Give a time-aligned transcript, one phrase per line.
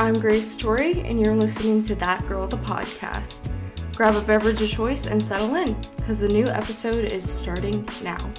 [0.00, 3.50] I'm Grace Torie, and you're listening to That Girl the Podcast.
[3.96, 8.32] Grab a beverage of choice and settle in, because the new episode is starting now.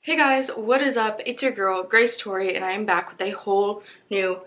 [0.00, 1.20] Hey guys, what is up?
[1.24, 4.40] It's your girl, Grace Torie, and I am back with a whole new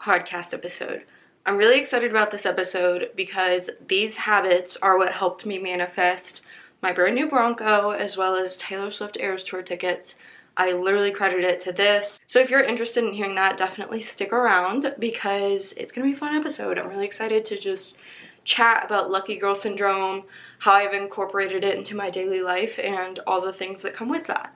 [0.00, 1.02] podcast episode.
[1.44, 6.40] I'm really excited about this episode because these habits are what helped me manifest
[6.80, 10.14] my brand new Bronco as well as Taylor Swift Eras Tour tickets
[10.56, 12.20] I literally credit it to this.
[12.26, 16.16] So if you're interested in hearing that, definitely stick around because it's gonna be a
[16.16, 16.78] fun episode.
[16.78, 17.96] I'm really excited to just
[18.44, 20.24] chat about Lucky Girl Syndrome,
[20.58, 24.26] how I've incorporated it into my daily life, and all the things that come with
[24.26, 24.54] that.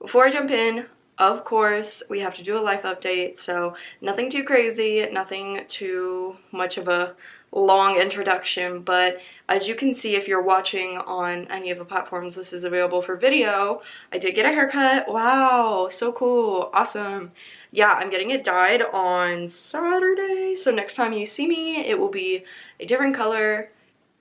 [0.00, 0.86] Before I jump in,
[1.18, 6.36] of course, we have to do a life update, so nothing too crazy, nothing too
[6.50, 7.14] much of a
[7.52, 12.34] long introduction, but as you can see if you're watching on any of the platforms
[12.34, 15.12] this is available for video, I did get a haircut.
[15.12, 17.32] Wow, so cool, awesome.
[17.70, 22.08] Yeah, I'm getting it dyed on Saturday, so next time you see me, it will
[22.10, 22.44] be
[22.80, 23.70] a different color.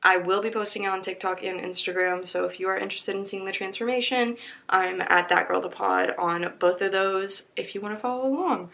[0.04, 3.26] I will be posting it on TikTok and Instagram, so if you are interested in
[3.26, 4.36] seeing the transformation,
[4.68, 8.28] I'm at That Girl the Pod on both of those if you want to follow
[8.28, 8.72] along.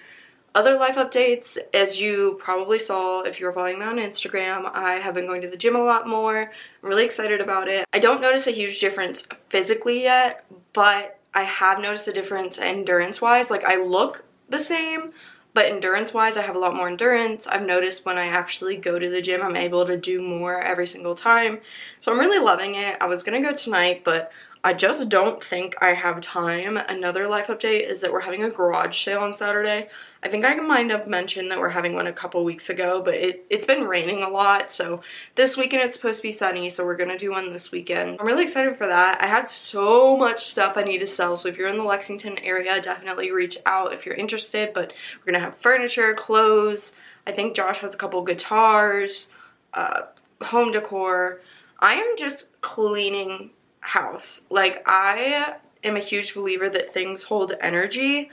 [0.56, 4.94] Other life updates, as you probably saw if you were following me on Instagram, I
[4.94, 6.52] have been going to the gym a lot more.
[6.82, 7.86] I'm really excited about it.
[7.94, 13.52] I don't notice a huge difference physically yet, but I have noticed a difference endurance-wise.
[13.52, 15.12] Like, I look the same,
[15.54, 17.46] but endurance-wise, I have a lot more endurance.
[17.46, 20.88] I've noticed when I actually go to the gym, I'm able to do more every
[20.88, 21.60] single time.
[22.00, 22.98] So I'm really loving it.
[23.00, 24.32] I was gonna go tonight, but
[24.64, 26.78] I just don't think I have time.
[26.78, 29.88] Another life update is that we're having a garage sale on Saturday.
[30.24, 33.14] I think I might have mentioned that we're having one a couple weeks ago, but
[33.14, 35.02] it, it's been raining a lot, so
[35.36, 38.18] this weekend it's supposed to be sunny, so we're gonna do one this weekend.
[38.20, 39.22] I'm really excited for that.
[39.22, 42.40] I had so much stuff I need to sell, so if you're in the Lexington
[42.40, 46.94] area, definitely reach out if you're interested, but we're gonna have furniture, clothes,
[47.28, 49.28] I think Josh has a couple guitars,
[49.74, 50.04] uh,
[50.42, 51.42] home decor.
[51.80, 53.52] I am just cleaning
[53.88, 54.42] house.
[54.50, 58.30] Like, I am a huge believer that things hold energy,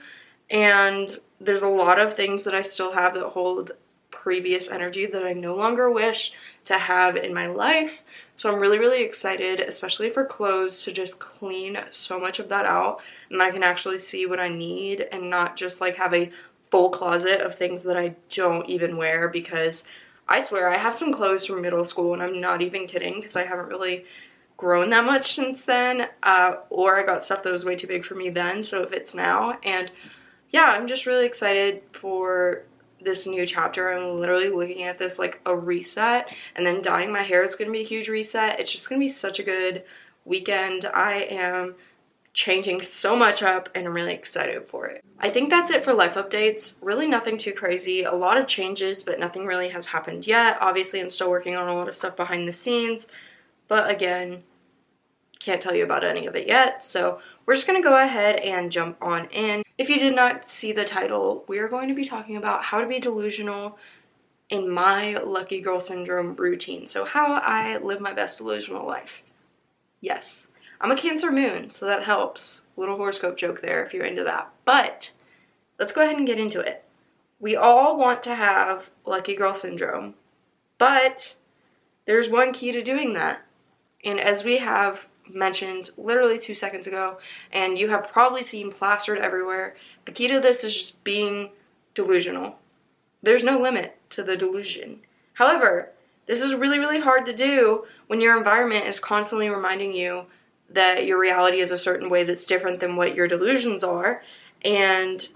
[0.50, 3.72] and there's a lot of things that I still have that hold
[4.10, 6.32] previous energy that I no longer wish
[6.64, 7.92] to have in my life.
[8.36, 12.64] So I'm really, really excited, especially for clothes, to just clean so much of that
[12.64, 13.00] out
[13.30, 16.32] and I can actually see what I need and not just like have a
[16.70, 19.84] full closet of things that I don't even wear because
[20.26, 23.36] I swear I have some clothes from middle school and I'm not even kidding because
[23.36, 24.06] I haven't really
[24.56, 28.04] grown that much since then uh, or I got stuff that was way too big
[28.04, 29.90] for me then so it fits now and
[30.54, 32.62] yeah, I'm just really excited for
[33.02, 33.92] this new chapter.
[33.92, 37.66] I'm literally looking at this like a reset and then dyeing my hair is going
[37.66, 38.60] to be a huge reset.
[38.60, 39.82] It's just going to be such a good
[40.24, 40.86] weekend.
[40.86, 41.74] I am
[42.34, 45.04] changing so much up and I'm really excited for it.
[45.18, 46.76] I think that's it for life updates.
[46.80, 48.04] Really nothing too crazy.
[48.04, 50.58] A lot of changes, but nothing really has happened yet.
[50.60, 53.08] Obviously, I'm still working on a lot of stuff behind the scenes,
[53.68, 54.42] but again,
[55.40, 56.82] can't tell you about any of it yet.
[56.82, 59.62] So we're just going to go ahead and jump on in.
[59.76, 62.80] If you did not see the title, we are going to be talking about how
[62.80, 63.78] to be delusional
[64.48, 66.86] in my lucky girl syndrome routine.
[66.86, 69.22] So how I live my best delusional life.
[70.00, 70.48] Yes,
[70.80, 72.62] I'm a cancer moon, so that helps.
[72.76, 74.50] Little horoscope joke there if you're into that.
[74.64, 75.10] But
[75.78, 76.84] let's go ahead and get into it.
[77.40, 80.14] We all want to have lucky girl syndrome,
[80.78, 81.34] but
[82.06, 83.44] there's one key to doing that.
[84.04, 87.18] And as we have mentioned literally two seconds ago,
[87.52, 89.76] and you have probably seen plastered everywhere.
[90.04, 91.50] The key to this is just being
[91.94, 92.56] delusional.
[93.22, 95.00] There's no limit to the delusion.
[95.34, 95.90] However,
[96.26, 100.24] this is really, really hard to do when your environment is constantly reminding you
[100.70, 104.22] that your reality is a certain way that's different than what your delusions are.
[104.64, 105.26] And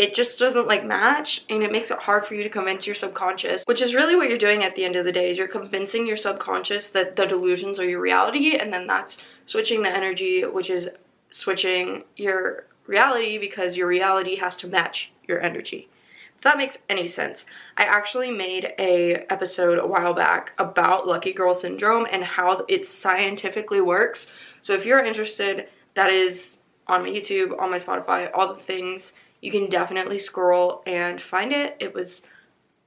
[0.00, 2.94] it just doesn't like match and it makes it hard for you to convince your
[2.94, 5.46] subconscious which is really what you're doing at the end of the day is you're
[5.46, 10.42] convincing your subconscious that the delusions are your reality and then that's switching the energy
[10.44, 10.88] which is
[11.30, 15.88] switching your reality because your reality has to match your energy.
[16.36, 17.46] If that makes any sense.
[17.76, 22.86] I actually made a episode a while back about lucky girl syndrome and how it
[22.86, 24.26] scientifically works.
[24.62, 26.58] So if you're interested that is
[26.90, 31.52] on my youtube on my spotify all the things you can definitely scroll and find
[31.52, 31.76] it.
[31.80, 32.22] It was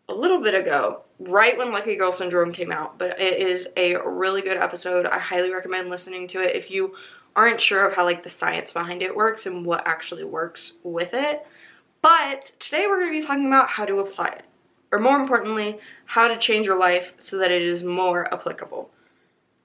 [0.08, 3.96] a little bit ago, right when Lucky Girl Syndrome came out, but it is a
[3.96, 5.06] really good episode.
[5.06, 6.96] I highly recommend listening to it if you
[7.36, 11.14] aren't sure of how like the science behind it works and what actually works with
[11.14, 11.46] it.
[12.02, 14.46] But today we're going to be talking about how to apply it.
[14.92, 18.92] Or more importantly, how to change your life so that it is more applicable.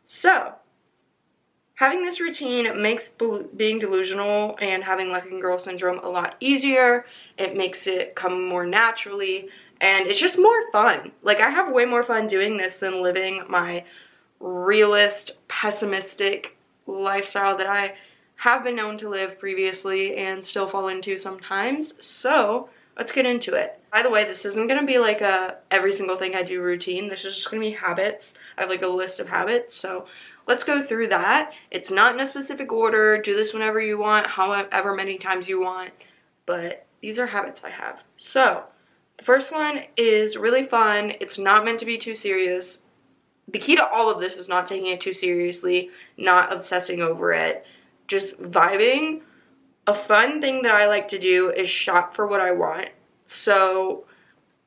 [0.07, 0.55] So,
[1.79, 3.09] Having this routine makes
[3.57, 7.07] being delusional and having Lucky Girl Syndrome a lot easier.
[7.39, 9.49] It makes it come more naturally
[9.81, 11.13] and it's just more fun.
[11.23, 13.85] Like I have way more fun doing this than living my
[14.41, 16.57] realist, pessimistic
[16.89, 17.95] lifestyle that I
[18.35, 21.95] have been known to live previously and still fall into sometimes.
[22.05, 23.81] So let's get into it.
[23.93, 27.09] By the way, this isn't gonna be like a every single thing I do routine.
[27.09, 28.35] This is just gonna be habits.
[28.57, 29.77] I have like a list of habits.
[29.77, 30.07] So
[30.49, 31.53] let's go through that.
[31.71, 33.21] It's not in a specific order.
[33.21, 35.93] Do this whenever you want, however many times you want.
[36.47, 38.01] But these are habits I have.
[38.17, 38.65] So
[39.19, 41.13] the first one is really fun.
[41.21, 42.79] It's not meant to be too serious.
[43.53, 47.33] The key to all of this is not taking it too seriously, not obsessing over
[47.33, 47.65] it,
[48.07, 49.21] just vibing.
[49.87, 52.89] A fun thing that I like to do is shop for what I want.
[53.27, 54.05] So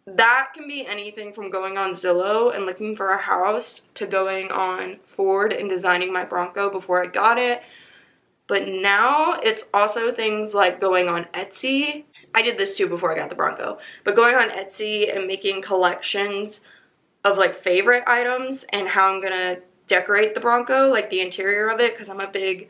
[0.05, 4.51] that can be anything from going on Zillow and looking for a house to going
[4.51, 7.61] on Ford and designing my Bronco before I got it.
[8.47, 12.03] But now it's also things like going on Etsy
[12.33, 15.61] I did this too before I got the Bronco, but going on Etsy and making
[15.61, 16.61] collections
[17.23, 19.57] of like favorite items and how I'm gonna
[19.87, 22.69] decorate the Bronco, like the interior of it, because I'm a big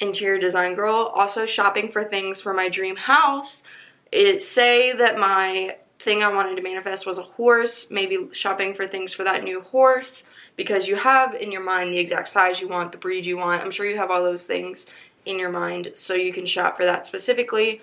[0.00, 1.12] interior design girl.
[1.14, 3.62] Also shopping for things for my dream house.
[4.10, 8.86] It say that my thing I wanted to manifest was a horse, maybe shopping for
[8.86, 10.24] things for that new horse
[10.56, 13.62] because you have in your mind the exact size you want, the breed you want.
[13.62, 14.86] I'm sure you have all those things
[15.26, 17.80] in your mind so you can shop for that specifically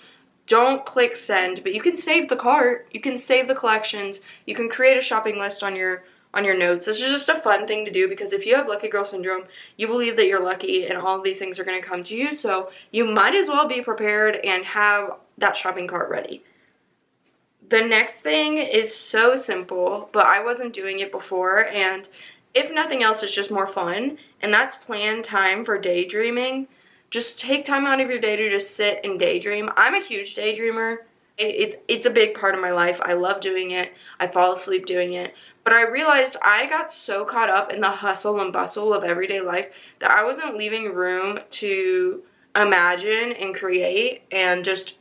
[0.48, 4.56] don't click send, but you can save the cart, you can save the collections, you
[4.56, 6.04] can create a shopping list on your
[6.34, 6.86] on your notes.
[6.86, 9.46] This is just a fun thing to do because if you have lucky girl syndrome,
[9.78, 12.34] you believe that you're lucky and all these things are going to come to you.
[12.34, 16.44] So you might as well be prepared and have that shopping cart ready.
[17.70, 22.08] The next thing is so simple, but I wasn't doing it before and
[22.54, 24.18] if nothing else, it's just more fun.
[24.42, 26.68] And that's plan time for daydreaming
[27.10, 29.70] just take time out of your day to just sit and daydream.
[29.76, 30.98] I'm a huge daydreamer.
[31.38, 33.00] It's, it's a big part of my life.
[33.02, 33.94] I love doing it.
[34.20, 35.34] I fall asleep doing it.
[35.64, 39.42] But I realized I got so caught up in the hustle and bustle of everyday
[39.42, 39.68] life
[40.00, 42.24] that I wasn't leaving room to
[42.56, 44.96] imagine and create and just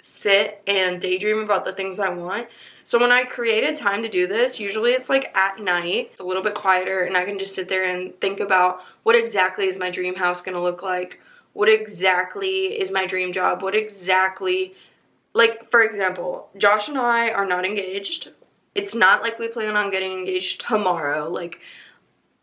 [0.00, 2.48] sit and daydream about the things I want.
[2.84, 6.24] So when I created time to do this, usually it's like at night, it's a
[6.24, 9.76] little bit quieter and I can just sit there and think about what exactly is
[9.76, 11.20] my dream house gonna look like?
[11.56, 14.74] what exactly is my dream job, what exactly,
[15.32, 18.28] like for example, Josh and I are not engaged.
[18.74, 21.30] It's not like we plan on getting engaged tomorrow.
[21.30, 21.60] Like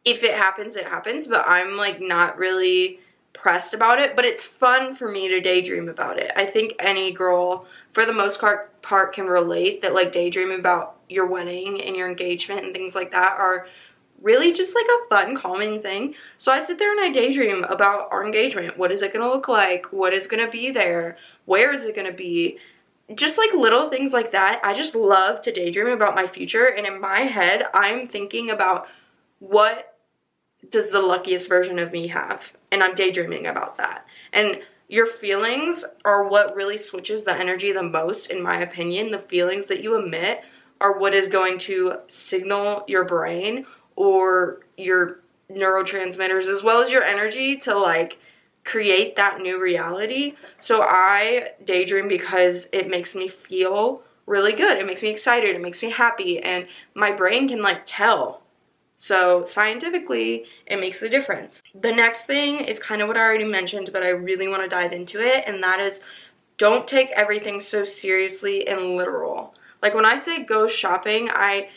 [0.04, 3.02] if it happens, it happens, but I'm like not really
[3.34, 6.32] pressed about it, but it's fun for me to daydream about it.
[6.36, 8.72] I think any girl, for the most part,
[9.14, 13.38] can relate that like daydreaming about your wedding and your engagement and things like that
[13.40, 13.68] are
[14.22, 16.16] really just like a fun, calming thing.
[16.38, 18.78] So I sit there and I daydream about our engagement.
[18.78, 19.92] What is it gonna look like?
[19.92, 21.18] What is gonna be there?
[21.46, 22.58] Where is it gonna be?
[23.16, 24.62] Just like little things like that.
[24.64, 26.68] I just love to daydream about my future.
[26.68, 28.88] And in my head, I'm thinking about
[29.40, 29.93] what
[30.70, 32.42] does the luckiest version of me have?
[32.72, 34.06] And I'm daydreaming about that.
[34.32, 39.12] And your feelings are what really switches the energy the most, in my opinion.
[39.12, 40.42] The feelings that you emit
[40.82, 43.66] are what is going to signal your brain
[43.96, 45.22] or your
[45.52, 48.18] neurotransmitters as well as your energy to like
[48.64, 50.36] create that new reality.
[50.60, 54.78] So I daydream because it makes me feel really good.
[54.78, 55.56] It makes me excited.
[55.56, 58.43] It makes me happy and my brain can like tell.
[59.04, 61.62] So scientifically, it makes a difference.
[61.76, 64.70] The next thing is kind of what I already mentioned, but I really want to
[64.70, 66.00] dive into it and that is
[66.58, 69.56] don't take everything so seriously and literal.
[69.82, 71.68] Like when I say go shopping, I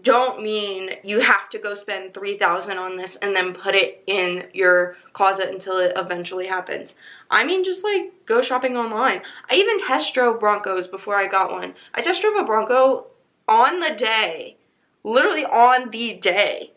[0.00, 4.46] don't mean you have to go spend 3000 on this and then put it in
[4.54, 6.94] your closet until it eventually happens.
[7.30, 9.20] I mean just like go shopping online.
[9.50, 11.74] I even test drove Broncos before I got one.
[11.92, 13.08] I test drove a Bronco
[13.46, 14.56] on the day,
[15.04, 16.72] literally on the day,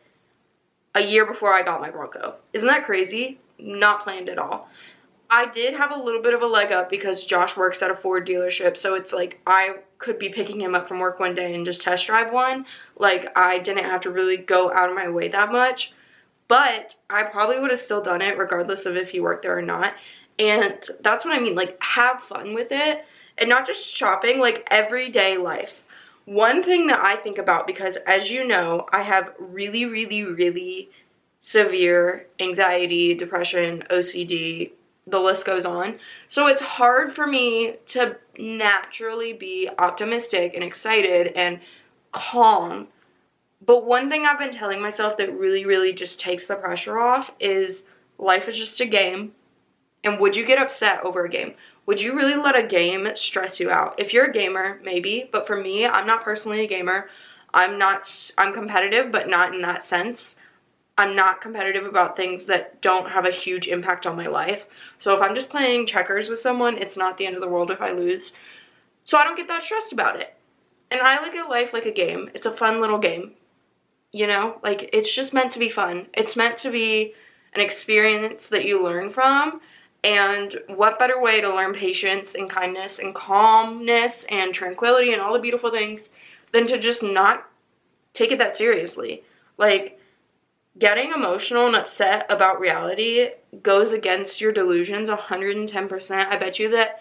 [0.96, 2.36] a year before I got my Bronco.
[2.54, 3.40] Isn't that crazy?
[3.58, 4.70] Not planned at all.
[5.30, 7.96] I did have a little bit of a leg up because Josh works at a
[7.96, 11.56] Ford dealership, so it's like I could be picking him up from work one day
[11.56, 12.66] and just test drive one.
[12.98, 15.94] Like I didn't have to really go out of my way that much,
[16.48, 19.64] but I probably would have still done it regardless of if he worked there or
[19.64, 19.96] not.
[20.38, 23.04] And that's what I mean, like have fun with it
[23.38, 25.82] and not just shopping, like everyday life.
[26.26, 30.90] One thing that I think about because as you know, I have really, really, really
[31.42, 34.72] severe anxiety, depression, OCD,
[35.06, 36.00] the list goes on.
[36.30, 41.60] So it's hard for me to naturally be optimistic and excited and
[42.14, 42.88] calm.
[43.66, 47.32] But one thing I've been telling myself that really, really just takes the pressure off
[47.40, 47.84] is
[48.18, 49.34] life is just a game.
[50.06, 51.54] And would you get upset over a game?
[51.86, 53.96] Would you really let a game stress you out?
[54.00, 57.10] If you're a gamer, maybe, but for me, I'm not personally a gamer.
[57.54, 60.38] I'm not, I'm competitive, but not in that sense.
[60.98, 64.64] I'm not competitive about things that don't have a huge impact on my life.
[65.00, 67.72] So if I'm just playing checkers with someone, it's not the end of the world
[67.72, 68.32] if I lose.
[69.04, 70.36] So I don't get that stressed about it.
[70.92, 72.30] And I look at life like a game.
[72.34, 73.32] It's a fun little game.
[74.12, 76.08] You know, like it's just meant to be fun.
[76.14, 77.16] It's meant to be
[77.54, 79.60] an experience that you learn from.
[80.04, 85.34] And what better way to learn patience and kindness and calmness and tranquility and all
[85.34, 86.10] the beautiful things
[86.52, 87.48] than to just not
[88.14, 89.24] take it that seriously?
[89.58, 90.00] Like,
[90.78, 93.30] getting emotional and upset about reality
[93.62, 96.28] goes against your delusions 110%.
[96.28, 97.00] I bet you that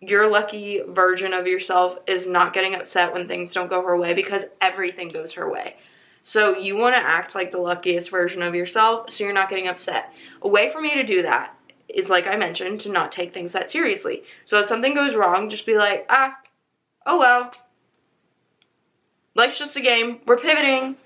[0.00, 4.12] your lucky version of yourself is not getting upset when things don't go her way
[4.12, 5.76] because everything goes her way.
[6.24, 9.68] So you want to act like the luckiest version of yourself so you're not getting
[9.68, 10.12] upset.
[10.42, 11.54] A way for me to do that
[11.88, 14.22] is like I mentioned to not take things that seriously.
[14.44, 16.38] So if something goes wrong, just be like, "Ah,
[17.06, 17.52] oh well.
[19.34, 20.20] Life's just a game.
[20.26, 20.96] We're pivoting.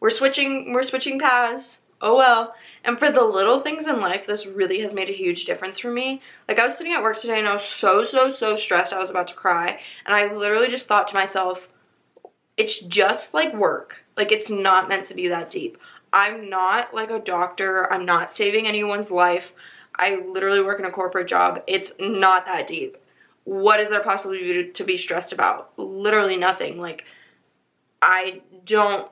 [0.00, 1.78] We're switching we're switching paths.
[2.00, 2.54] Oh well."
[2.84, 5.90] And for the little things in life, this really has made a huge difference for
[5.90, 6.22] me.
[6.48, 8.92] Like I was sitting at work today and I was so so so stressed.
[8.92, 11.68] I was about to cry, and I literally just thought to myself,
[12.56, 14.04] it's just like work.
[14.16, 15.78] Like it's not meant to be that deep.
[16.12, 17.92] I'm not like a doctor.
[17.92, 19.52] I'm not saving anyone's life.
[19.96, 21.62] I literally work in a corporate job.
[21.66, 22.96] It's not that deep.
[23.44, 25.72] What is there possibly to be stressed about?
[25.78, 26.78] Literally nothing.
[26.80, 27.04] Like
[28.02, 29.10] I don't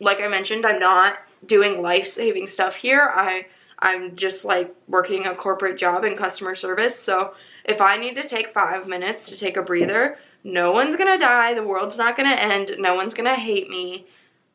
[0.00, 3.12] like I mentioned, I'm not doing life-saving stuff here.
[3.14, 3.46] I
[3.80, 6.98] I'm just like working a corporate job in customer service.
[6.98, 11.18] So if I need to take 5 minutes to take a breather, no one's to
[11.18, 11.54] die.
[11.54, 12.74] The world's not to end.
[12.78, 14.06] No one's to hate me.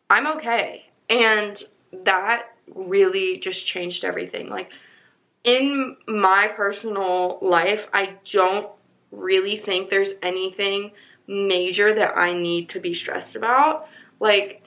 [0.09, 0.87] I'm okay.
[1.09, 1.61] And
[2.03, 4.49] that really just changed everything.
[4.49, 4.71] Like
[5.43, 8.69] in my personal life, I don't
[9.11, 10.91] really think there's anything
[11.27, 13.87] major that I need to be stressed about.
[14.19, 14.63] Like,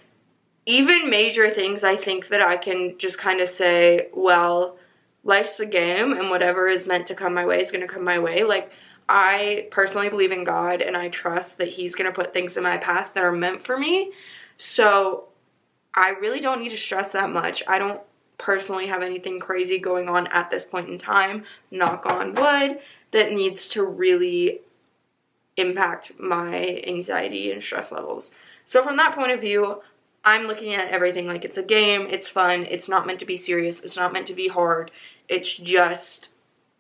[0.67, 4.79] even major things, I think that I can just kind of say, well,
[5.25, 8.05] life's a game and whatever is meant to come my way is going to come
[8.05, 8.45] my way.
[8.45, 8.71] Like,
[9.09, 12.65] I personally believe in God and I trust that He's going to put things in
[12.65, 14.13] my path that are meant for me.
[14.57, 15.29] So,
[15.95, 17.63] I really don't need to stress that much.
[17.67, 18.01] I don't
[18.39, 22.79] personally have anything crazy going on at this point in time, knock on wood,
[23.13, 24.61] that needs to really
[25.57, 28.31] impact my anxiety and stress levels.
[28.65, 29.81] So, from that point of view,
[30.25, 33.37] I'm looking at everything like it's a game, it's fun, it's not meant to be
[33.37, 34.91] serious, it's not meant to be hard,
[35.29, 36.31] it's just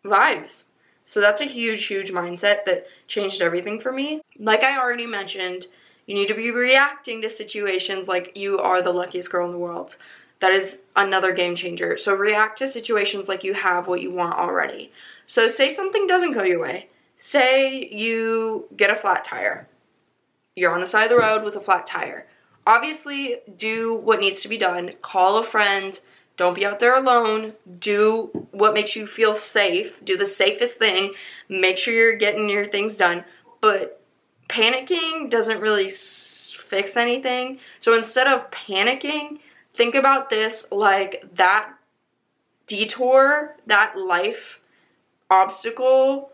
[0.04, 0.64] vibes.
[1.06, 4.20] So, that's a huge, huge mindset that changed everything for me.
[4.38, 5.66] Like I already mentioned,
[6.06, 9.58] you need to be reacting to situations like you are the luckiest girl in the
[9.58, 9.96] world.
[10.40, 11.96] That is another game changer.
[11.96, 14.92] So react to situations like you have what you want already.
[15.26, 16.88] So say something doesn't go your way.
[17.16, 19.68] Say you get a flat tire.
[20.54, 22.26] You're on the side of the road with a flat tire.
[22.66, 24.92] Obviously, do what needs to be done.
[25.00, 25.98] Call a friend.
[26.36, 27.54] Don't be out there alone.
[27.78, 29.94] Do what makes you feel safe.
[30.04, 31.14] Do the safest thing.
[31.48, 33.24] Make sure you're getting your things done.
[33.60, 34.02] But
[34.48, 37.58] panicking doesn't really fix anything.
[37.80, 39.38] So instead of panicking,
[39.76, 41.73] think about this like that
[42.66, 44.61] detour, that life
[45.30, 46.30] obstacle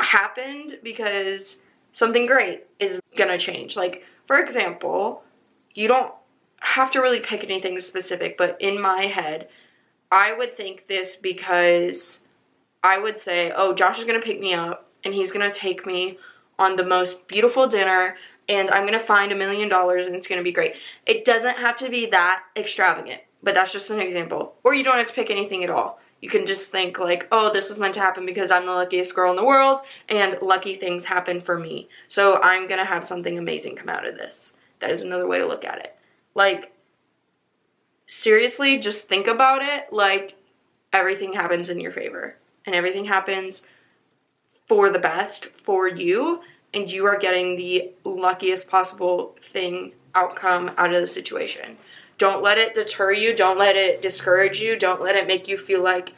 [0.00, 1.58] happened because
[1.92, 3.76] something great is gonna change.
[3.76, 5.22] Like, for example,
[5.74, 6.12] you don't
[6.60, 9.48] have to really pick anything specific, but in my head,
[10.10, 12.20] I would think this because
[12.82, 16.18] I would say, oh, Josh is gonna pick me up and he's gonna take me
[16.58, 18.16] on the most beautiful dinner
[18.50, 20.74] and I'm gonna find a million dollars and it's gonna be great.
[21.06, 24.56] It doesn't have to be that extravagant, but that's just an example.
[24.64, 26.00] Or you don't have to pick anything at all.
[26.20, 29.14] You can just think like, oh, this was meant to happen because I'm the luckiest
[29.14, 31.88] girl in the world and lucky things happen for me.
[32.08, 34.52] So I'm gonna have something amazing come out of this.
[34.80, 35.96] That is another way to look at it.
[36.34, 36.72] Like,
[38.08, 40.34] seriously, just think about it like
[40.92, 42.34] everything happens in your favor
[42.66, 43.62] and everything happens
[44.66, 46.40] for the best for you
[46.72, 51.76] and you are getting the luckiest possible thing outcome out of the situation.
[52.18, 55.56] Don't let it deter you, don't let it discourage you, don't let it make you
[55.56, 56.12] feel like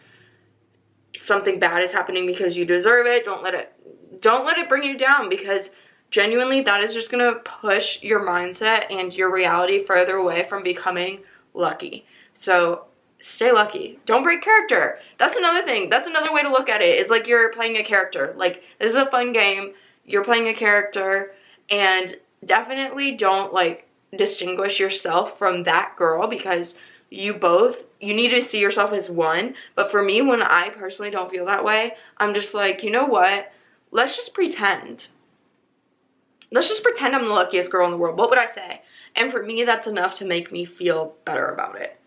[1.16, 3.25] something bad is happening because you deserve it.
[3.25, 3.73] Don't let it
[4.21, 5.71] don't let it bring you down because
[6.11, 10.62] genuinely that is just going to push your mindset and your reality further away from
[10.62, 11.21] becoming
[11.54, 12.04] lucky.
[12.35, 12.85] So
[13.21, 13.99] stay lucky.
[14.06, 14.99] Don't break character.
[15.18, 15.88] That's another thing.
[15.88, 16.90] That's another way to look at it.
[16.90, 17.00] it.
[17.00, 18.35] Is like you're playing a character.
[18.37, 19.73] Like this is a fun game.
[20.04, 21.35] You're playing a character
[21.71, 26.75] and definitely don't like distinguish yourself from that girl because
[27.09, 29.54] you both you need to see yourself as one.
[29.75, 33.06] But for me when I personally don't feel that way, I'm just like, you know
[33.06, 33.52] what?
[33.92, 35.06] let's just pretend.
[36.50, 38.18] Let's just pretend I'm the luckiest girl in the world.
[38.18, 38.82] What would I say?
[39.14, 41.99] And for me, that's enough to make me feel better about it.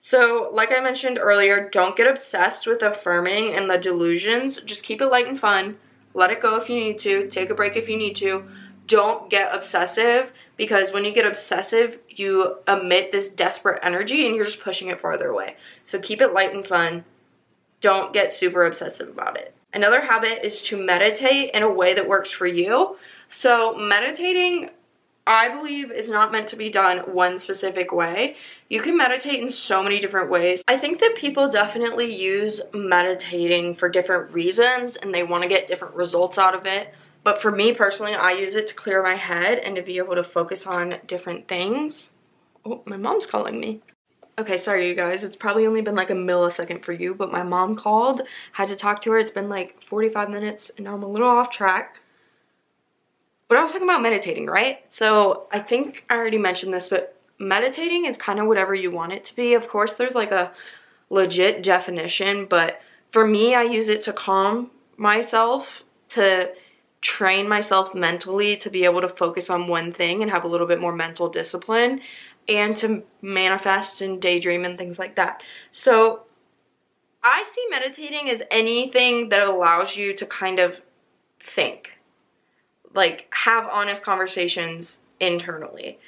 [0.00, 4.60] So, like I mentioned earlier, don't get obsessed with affirming and the delusions.
[4.60, 5.78] Just keep it light and fun.
[6.16, 7.28] Let it go if you need to.
[7.28, 8.48] Take a break if you need to.
[8.86, 14.46] Don't get obsessive because when you get obsessive, you emit this desperate energy and you're
[14.46, 15.56] just pushing it farther away.
[15.84, 17.04] So keep it light and fun.
[17.82, 19.54] Don't get super obsessive about it.
[19.74, 22.96] Another habit is to meditate in a way that works for you.
[23.28, 24.70] So meditating
[25.26, 28.36] I believe is not meant to be done one specific way.
[28.68, 30.62] You can meditate in so many different ways.
[30.68, 35.66] I think that people definitely use meditating for different reasons and they want to get
[35.66, 36.94] different results out of it.
[37.24, 40.14] But for me personally, I use it to clear my head and to be able
[40.14, 42.10] to focus on different things.
[42.64, 43.82] Oh, my mom's calling me.
[44.38, 45.24] Okay, sorry you guys.
[45.24, 48.76] It's probably only been like a millisecond for you, but my mom called, had to
[48.76, 49.18] talk to her.
[49.18, 52.00] It's been like 45 minutes and now I'm a little off track.
[53.48, 54.84] But I was talking about meditating, right?
[54.90, 59.12] So I think I already mentioned this, but meditating is kind of whatever you want
[59.12, 59.54] it to be.
[59.54, 60.52] Of course, there's like a
[61.10, 62.80] legit definition, but
[63.12, 66.50] for me, I use it to calm myself, to
[67.00, 70.66] train myself mentally to be able to focus on one thing and have a little
[70.66, 72.00] bit more mental discipline
[72.48, 75.42] and to manifest and daydream and things like that.
[75.70, 76.22] So
[77.22, 80.80] I see meditating as anything that allows you to kind of
[81.40, 81.95] think
[82.96, 85.98] like have honest conversations internally.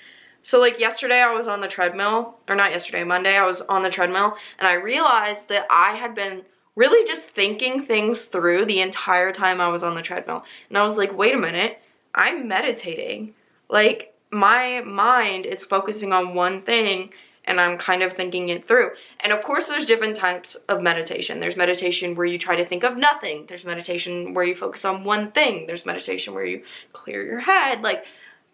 [0.43, 3.83] So like yesterday I was on the treadmill, or not yesterday, Monday I was on
[3.83, 6.43] the treadmill and I realized that I had been
[6.75, 10.45] really just thinking things through the entire time I was on the treadmill.
[10.69, 11.81] And I was like, wait a minute,
[12.15, 13.35] I'm meditating.
[13.69, 17.13] Like my mind is focusing on one thing
[17.49, 18.91] and I'm kind of thinking it through.
[19.21, 21.41] And of course, there's different types of meditation.
[21.41, 23.47] There's meditation where you try to think of nothing.
[23.49, 25.67] There's meditation where you focus on one thing.
[25.67, 26.63] There's meditation where you
[26.93, 27.81] clear your head.
[27.81, 28.05] Like,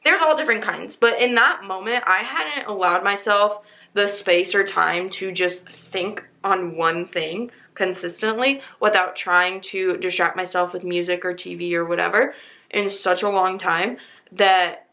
[0.04, 0.94] there's all different kinds.
[0.94, 3.62] But in that moment, I hadn't allowed myself
[3.94, 10.36] the space or time to just think on one thing consistently without trying to distract
[10.36, 12.34] myself with music or TV or whatever
[12.70, 13.96] in such a long time
[14.30, 14.86] that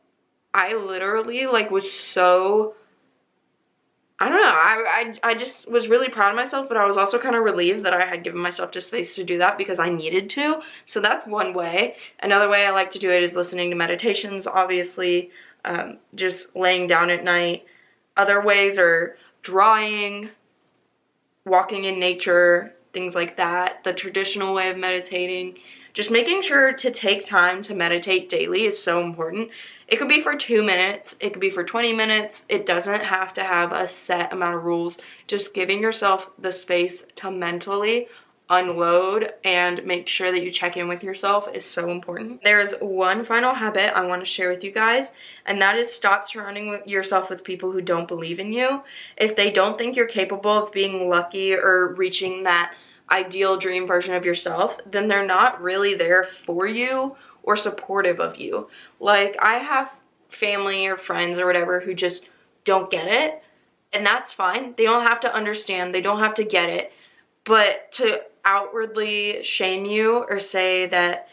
[0.54, 2.76] I literally like was so
[4.22, 4.44] I don't know.
[4.44, 7.44] I, I, I just was really proud of myself, but I was also kind of
[7.44, 10.62] relieved that I had given myself the space to do that because I needed to.
[10.86, 11.96] So that's one way.
[12.22, 15.32] Another way I like to do it is listening to meditations, obviously,
[15.66, 17.66] um, just laying down at night.
[18.16, 20.30] Other ways are drawing,
[21.44, 23.84] walking in nature, things like that.
[23.84, 25.58] The traditional way of meditating.
[25.93, 29.49] Just making sure to take time to meditate daily is so important.
[29.88, 32.45] It could be for two minutes, it could be for 20 minutes.
[32.47, 34.97] It doesn't have to have a set amount of rules.
[35.27, 38.08] Just giving yourself the space to mentally
[38.51, 42.43] unload and make sure that you check in with yourself is so important.
[42.43, 45.12] There's one final habit I want to share with you guys,
[45.45, 48.84] and that is stop surrounding yourself with people who don't believe in you.
[49.15, 52.73] If they don't think you're capable of being lucky or reaching that
[53.12, 58.38] ideal dream version of yourself, then they're not really there for you or supportive of
[58.38, 58.69] you.
[59.00, 59.91] Like I have
[60.30, 62.24] family or friends or whatever who just
[62.63, 63.43] don't get it
[63.93, 64.74] and that's fine.
[64.78, 66.93] They don't have to understand, they don't have to get it.
[67.43, 71.28] But to outwardly shame you or say that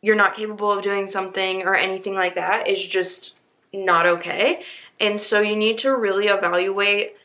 [0.00, 3.36] you're not capable of doing something or anything like that is just
[3.72, 4.62] not okay.
[5.00, 7.16] And so you need to really evaluate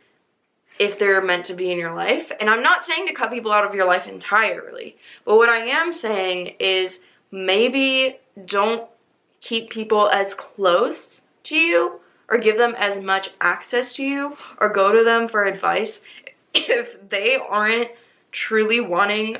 [0.79, 2.31] if they're meant to be in your life.
[2.39, 5.67] And I'm not saying to cut people out of your life entirely, but what I
[5.67, 6.99] am saying is
[7.31, 8.87] maybe don't
[9.41, 14.69] keep people as close to you or give them as much access to you or
[14.69, 16.01] go to them for advice
[16.53, 17.89] if they aren't
[18.31, 19.37] truly wanting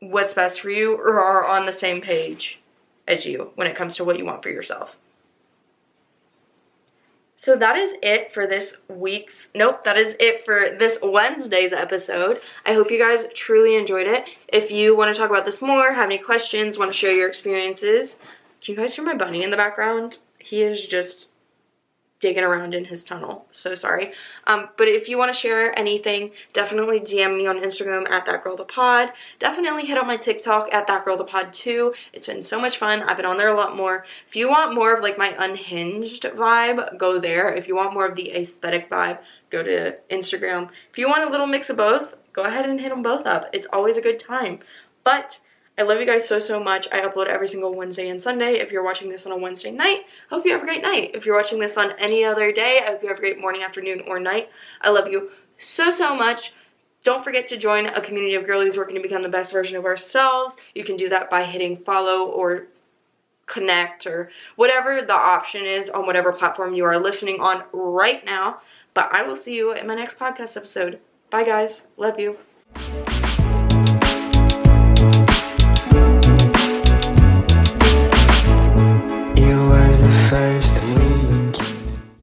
[0.00, 2.60] what's best for you or are on the same page
[3.06, 4.96] as you when it comes to what you want for yourself.
[7.40, 12.40] So that is it for this week's, nope, that is it for this Wednesday's episode.
[12.66, 14.24] I hope you guys truly enjoyed it.
[14.48, 17.28] If you want to talk about this more, have any questions, want to share your
[17.28, 18.16] experiences,
[18.60, 20.18] can you guys hear my bunny in the background?
[20.40, 21.28] He is just
[22.20, 23.46] digging around in his tunnel.
[23.52, 24.12] So sorry.
[24.46, 28.42] Um, but if you want to share anything, definitely DM me on Instagram at that
[28.42, 29.12] girl the pod.
[29.38, 31.94] Definitely hit up my TikTok at that girl the pod too.
[32.12, 33.02] It's been so much fun.
[33.02, 34.04] I've been on there a lot more.
[34.28, 37.54] If you want more of like my unhinged vibe, go there.
[37.54, 39.18] If you want more of the aesthetic vibe,
[39.50, 40.70] go to Instagram.
[40.90, 43.48] If you want a little mix of both, go ahead and hit them both up.
[43.52, 44.58] It's always a good time.
[45.04, 45.38] But
[45.78, 46.88] I love you guys so, so much.
[46.90, 48.58] I upload every single Wednesday and Sunday.
[48.58, 51.12] If you're watching this on a Wednesday night, I hope you have a great night.
[51.14, 53.62] If you're watching this on any other day, I hope you have a great morning,
[53.62, 54.50] afternoon, or night.
[54.80, 56.52] I love you so, so much.
[57.04, 59.84] Don't forget to join a community of girlies working to become the best version of
[59.84, 60.56] ourselves.
[60.74, 62.66] You can do that by hitting follow or
[63.46, 68.60] connect or whatever the option is on whatever platform you are listening on right now.
[68.94, 70.98] But I will see you in my next podcast episode.
[71.30, 71.82] Bye, guys.
[71.96, 72.36] Love you.